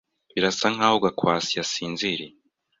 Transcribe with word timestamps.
Birasa 0.33 0.67
nkaho 0.75 0.95
Gakwasi 1.03 1.51
yasinziriye. 1.59 2.35